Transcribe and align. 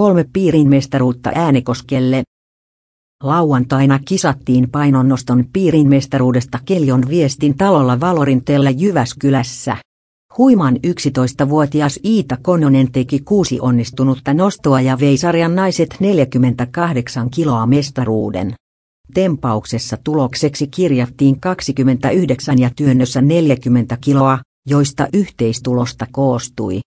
kolme 0.00 0.24
piirin 0.32 0.68
mestaruutta 0.68 1.30
Äänekoskelle. 1.34 2.22
Lauantaina 3.22 3.98
kisattiin 4.08 4.70
painonnoston 4.70 5.44
piirin 5.52 5.88
mestaruudesta 5.88 6.58
Keljon 6.64 7.02
viestin 7.08 7.56
talolla 7.56 8.00
Valorintella 8.00 8.70
Jyväskylässä. 8.70 9.76
Huiman 10.38 10.76
11-vuotias 10.76 12.00
Iita 12.04 12.36
Kononen 12.42 12.92
teki 12.92 13.18
kuusi 13.18 13.60
onnistunutta 13.60 14.34
nostoa 14.34 14.80
ja 14.80 15.00
vei 15.00 15.16
sarjan 15.16 15.54
naiset 15.54 15.96
48 16.00 17.30
kiloa 17.30 17.66
mestaruuden. 17.66 18.54
Tempauksessa 19.14 19.96
tulokseksi 20.04 20.66
kirjattiin 20.66 21.40
29 21.40 22.58
ja 22.58 22.70
työnnössä 22.76 23.20
40 23.20 23.96
kiloa, 24.00 24.38
joista 24.68 25.08
yhteistulosta 25.12 26.06
koostui. 26.12 26.80